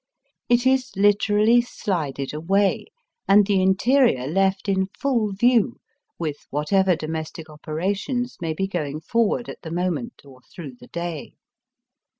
[0.49, 2.87] It is Kterally slided away,
[3.27, 5.79] and the interior left in full view
[6.17, 11.35] with whatever domestic operations may be going forward at the moment or through the day.